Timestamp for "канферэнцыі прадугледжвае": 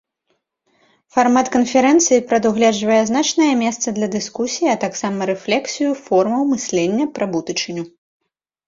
1.55-2.99